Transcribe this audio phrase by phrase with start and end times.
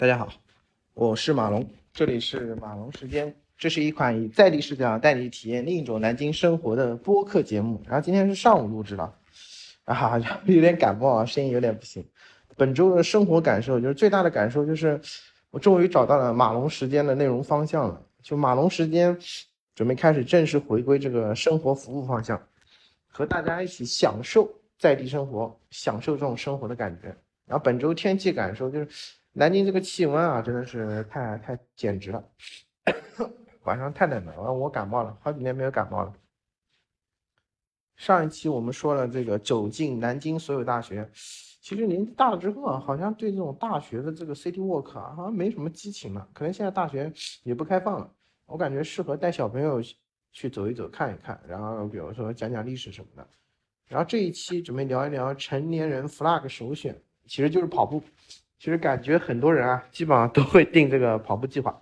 [0.00, 0.32] 大家好，
[0.94, 3.34] 我是马龙，这里是马龙时间。
[3.56, 7.82] 这是一款以在地视角带你体验另一种南京生活的播客节目。
[7.84, 9.12] 然后今天是上午录制了，
[9.82, 10.16] 啊，
[10.46, 12.06] 有点感冒啊，声音有点不行。
[12.56, 15.00] 本周的生活感受就是最大的感受就是
[15.50, 18.00] 我终于找到了马龙时间的内容方向了。
[18.22, 19.18] 就马龙时间
[19.74, 22.40] 准备开始正式回归这个生活服务方向，
[23.08, 27.08] 和大家一起享受在地生活，享受这种生活的感觉。
[27.46, 28.88] 然后本周天气感受就是。
[29.38, 32.24] 南京这个气温啊，真的是太太简直了，
[33.62, 36.12] 晚上太冷了，我感冒了，好几年没有感冒了。
[37.94, 41.08] 上一期我们说了这个走进南京所有大学，
[41.60, 46.28] 其实年纪大了之后啊，好像对这种大学的这个 city walk 啊，好像没什么激情了。
[46.34, 47.12] 可能现在大学
[47.44, 48.12] 也不开放了，
[48.44, 49.80] 我感觉适合带小朋友
[50.32, 53.24] 去走一走、看一看，然后比如说讲讲历史什么的。
[53.86, 58.02] 然后这一期准备聊一聊成年人 flag 首选，其实就是跑步。
[58.58, 61.80] 其实感觉很多人啊，基本上都会定这个跑步计划，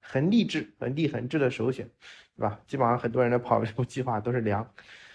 [0.00, 1.88] 很励志、很励恒志的首选，
[2.36, 2.60] 是吧？
[2.66, 4.68] 基本上很多人的跑步计划都是凉。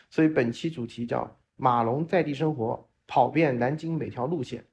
[0.09, 4.63] 所以本期主题叫“马龙在地生活，跑遍南京每条路线”。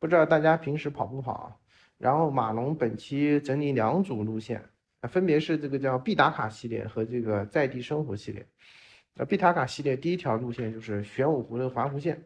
[0.00, 1.32] 不知道大家平时跑不跑？
[1.32, 1.56] 啊？
[1.98, 4.64] 然后马龙本期整理两组路线，
[5.02, 8.46] 分别是这个叫必打卡系列和这个在地生活系列。
[9.12, 12.24] 那必打卡系列第一条路线就是玄武湖的环湖线。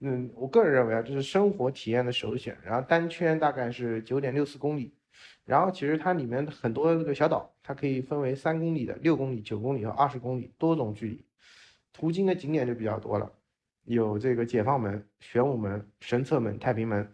[0.00, 2.56] 嗯，我个人认为啊，这是生活体验的首选。
[2.62, 4.92] 然后单圈大概是九点六四公里，
[5.44, 11.24] 然后其实它里面很多这个小岛，它可以分为三公里的、六公里、九公里和二十公里多种距离。
[11.94, 13.32] 途经的景点就比较多了，
[13.84, 17.10] 有这个解放门、玄武门、神策门、太平门，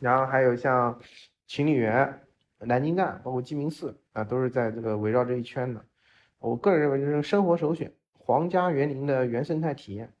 [0.00, 1.00] 然后还有像
[1.46, 2.20] 秦岭园、
[2.58, 5.84] 南京站，包括鸡鸣寺啊，都是在这个围绕这一圈的。
[6.40, 10.12] 我个人认为就是生活首选，皇家园林的原生态体验。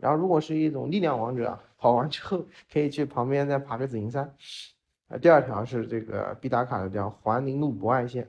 [0.00, 4.24] 然后，如果是一种力量王者，跑完之后可以去旁边再爬个紫金山。
[5.08, 8.26] 啊，第二条是这个必打卡的叫环宁路博爱线。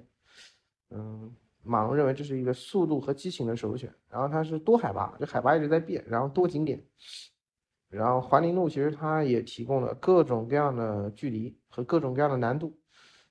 [0.89, 1.33] 嗯，
[1.63, 3.89] 马龙认为这是一个速度和激情的首选。
[4.09, 6.83] 然后它是多海拔，这海拔一直在变，然后多景点。
[7.87, 12.77] 然后环宁路其实它也提供了各种各样的距离和各种各样的难度，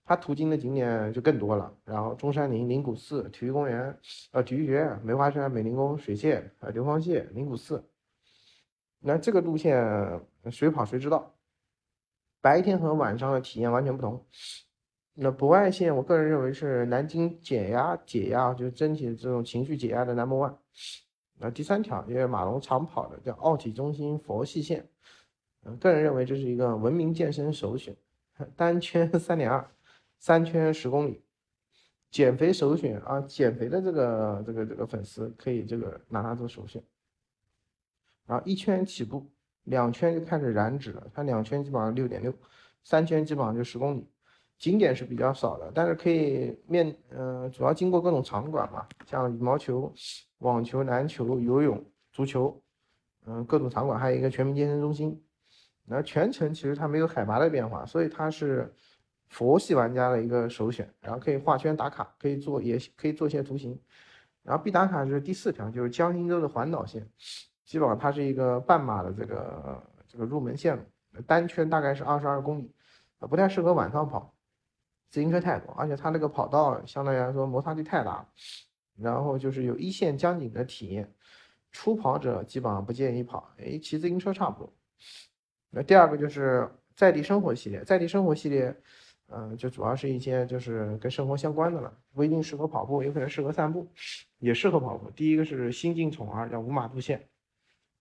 [0.04, 1.74] 它途经的景点就更多了。
[1.84, 3.98] 然后中山陵、灵谷寺、体育公园、
[4.32, 7.84] 呃体育学院、梅花山、美龄宫、水榭、呃流芳榭、灵谷寺。
[9.00, 11.34] 那这个路线谁跑谁知道，
[12.40, 14.24] 白天和晚上的体验完全不同。
[15.14, 20.54] 那博爱线，我个人认为是南京减压解压，就是整体这种情绪解压的 number one。
[21.38, 24.86] 那第三条，因为马龙常跑的叫奥体中心佛系线，
[25.64, 27.96] 嗯，个人认为这是一个文明健身首选，
[28.54, 29.66] 单圈三点二，
[30.18, 31.22] 三圈十公里，
[32.10, 36.82] 减肥首选啊，减肥的这个这个这个粉丝可以这个拿它做首选。
[38.30, 39.28] 然后一圈起步，
[39.64, 41.04] 两圈就开始燃脂了。
[41.12, 42.32] 它两圈基本上六点六，
[42.84, 44.08] 三圈基本上就十公里。
[44.56, 49.92] 景点是比较少的，但是可以面，嗯，主要经过各种场馆嘛，像羽毛球、
[50.38, 52.62] 网球、篮球、游泳、足球，
[53.26, 55.20] 嗯，各种场馆，还有一个全民健身中心。
[55.84, 58.72] 那全程其实它没有海拔的变化，所以它是
[59.28, 60.88] 佛系玩家的一个首选。
[61.00, 63.76] 然后可以画圈打卡，可以做，也可以做一些图形。
[64.44, 67.04] 然后必打卡是第四条，就是江心洲的环岛线。
[67.70, 70.82] 基本上它是一个半马的这个这个入门线路，
[71.24, 72.68] 单圈大概是二十二公里，
[73.20, 74.34] 不太适合晚上跑，
[75.08, 78.26] 自行车太多，而且它那个跑道相对来说摩擦力太大，
[78.98, 81.08] 然后就是有一线江景的体验，
[81.70, 84.72] 初跑者基本上不建议跑，哎，骑自行车差不多。
[85.70, 88.76] 那第二个就是在地生活系列，在地生活系列，
[89.28, 93.86] 嗯，就主要是一些就是跟生活相关的了，不一定适合跑步，有可能适合散步，
[94.40, 95.08] 也适合跑步。
[95.12, 97.24] 第一个是新晋宠儿，叫五马路线。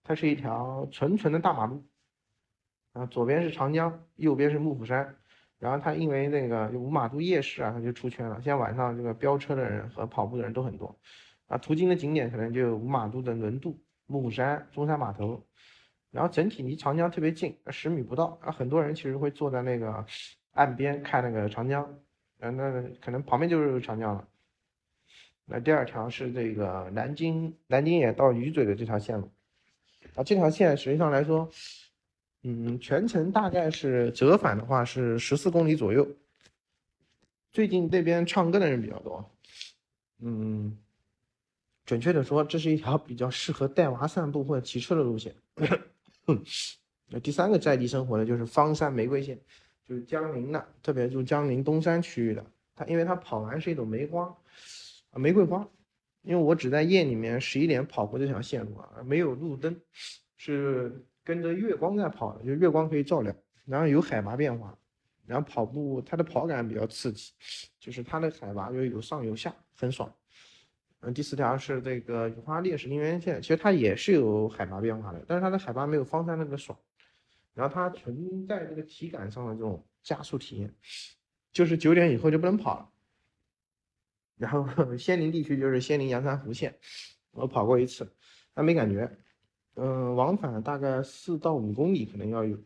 [0.09, 1.85] 它是一条纯纯的大马路，
[2.93, 5.15] 啊，左边是长江，右边是幕府山，
[5.59, 8.41] 然后它因为那个五马渡夜市啊，它就出圈了。
[8.41, 10.99] 现在晚上这个飙车的人和跑步的人都很多，
[11.45, 15.45] 啊，途经的景点可能就五马渡的轮渡、幕府山、中山码头，
[16.09, 20.03] 然后整体离长江特别近，十米不到，啊，很多人其实会坐在那个
[20.53, 21.83] 岸边看那个长江，
[22.39, 24.27] 啊，那可能旁边就是长江了。
[25.45, 29.31] 那第二条是这个南京南京眼到鱼嘴的这条线路。
[30.15, 31.49] 啊，这条线实际上来说，
[32.43, 36.07] 嗯，全程大概是折返的话是十四公里左右。
[37.51, 39.31] 最近这边唱歌的人比较多，
[40.19, 40.77] 嗯，
[41.85, 45.35] 准确的说，这是一条比较适合带娃散步或者骑车的路线。
[47.07, 49.39] 那第三个在地生活的就是方山玫瑰线，
[49.83, 52.45] 就是江宁的，特别就江宁东山区域的。
[52.75, 54.25] 它因为它跑完是一朵梅花，
[55.11, 55.67] 啊，玫瑰花。
[56.29, 59.75] 因为我只在夜里面十一点跑过这条线路啊，没有路灯，
[60.37, 63.35] 是跟着月光在跑的，就月光可以照亮。
[63.65, 64.77] 然后有海拔变化，
[65.25, 67.31] 然后跑步它的跑感比较刺激，
[67.79, 70.07] 就是它的海拔就有上有下，很爽。
[70.99, 76.77] 嗯，第四条是这个雨花烈士陵园线，其实它也是有海拔变化的，但是它的海拔没有方山那个爽。
[77.55, 80.71] 然后它存在这个体感上的这种加速体验，
[81.51, 82.88] 就是九点以后就不能跑了。
[84.39, 84.65] 然后
[84.97, 86.73] 仙林地区就是仙林阳山湖线，
[87.31, 88.11] 我跑过一次，
[88.55, 89.07] 还没感觉。
[89.75, 92.57] 嗯，往返大概四到五公里可能要有。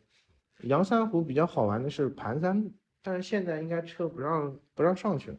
[0.62, 2.72] 阳山湖比较好玩的是盘山，
[3.02, 5.38] 但是现在应该车不让不让上去了。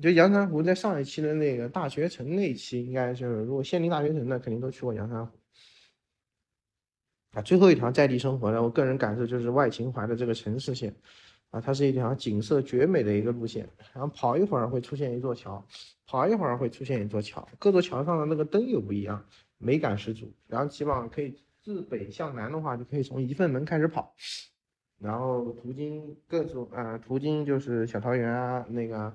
[0.00, 5.38] 就阳山湖在上一期的那个大学城那一期，应该就是如果仙林大学城的肯定都去过阳山湖。
[7.32, 10.94] 啊，最后一条在地生活呢，我个人感受就是外秦淮的这个城市线，
[11.52, 13.68] 啊，它是一条景色绝美的一个路线。
[13.94, 15.64] 然后跑一会儿会出现一座桥，
[16.06, 19.24] 跑一会儿会出现一座桥，各座桥上的那个灯又不一样。
[19.58, 24.12] 美感十足，然后起码可以自北向南的话，就可以从一份门开始跑，
[24.98, 29.14] 然后途经各种呃途经就是小桃园啊，那个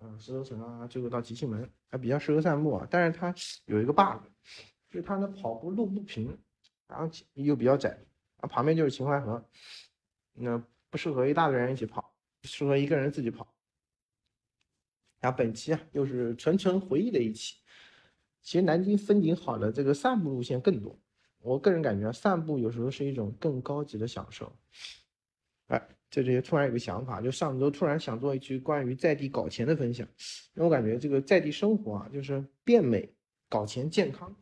[0.00, 2.86] 嗯石头城啊，最后到集庆门，还比较适合散步啊。
[2.88, 3.34] 但是它
[3.64, 4.22] 有一个 bug，
[4.88, 6.38] 就是它的跑步路不平，
[6.86, 7.98] 然后又比较窄，
[8.36, 9.44] 啊旁边就是秦淮河，
[10.34, 13.54] 那不适合一大堆人一起跑，适合一个人自己跑。
[15.20, 17.56] 然后本期啊又是纯纯回忆的一期。
[18.40, 20.98] 其实南京风景好的这个散步路线更多，
[21.40, 24.50] 我个人感觉散步有时候是一种更高级的享受。
[25.66, 30.06] 哎，这里突然有个想法，就上周突然想做一期关于在地搞钱的分享，
[30.54, 33.12] 因为我感觉这个在地生活啊，就是变美、
[33.48, 34.34] 搞钱、健康，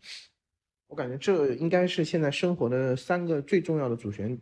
[0.87, 4.39] 我感觉这应该是现在生活的三个最重要的主旋律。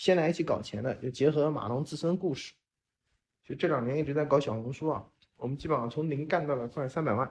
[0.00, 2.54] 先来一起搞钱的，就结合马龙自身故事，
[3.44, 5.06] 就这两年一直在搞小红书啊，
[5.36, 7.30] 我们基本上从零干到了快三百万。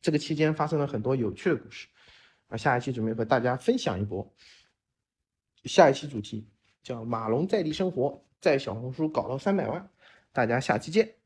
[0.00, 1.86] 这个期间发生了很多有趣的故事，
[2.48, 4.26] 啊，下一期准备和大家分享一波。
[5.64, 6.48] 下一期主题
[6.82, 9.86] 叫“马龙在地生活，在小红书搞到三百万”，
[10.32, 11.21] 大家下期见。